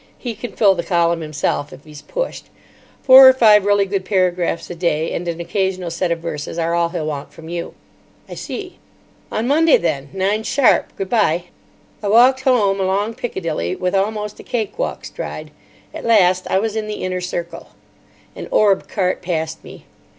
[0.17, 2.45] He can fill the column himself, if he's pushed.
[3.03, 6.73] Four or five really good paragraphs a day and an occasional set of verses are
[6.73, 7.75] all he'll want from you."
[8.27, 8.79] "I see."
[9.31, 10.09] "On Monday, then.
[10.11, 10.87] Nine sharp.
[10.95, 11.43] Good bye."
[12.01, 15.51] I walked home along Piccadilly with almost a cake walk stride.
[15.93, 17.67] At last I was in the inner circle.
[18.35, 19.85] An Orb cart passed me.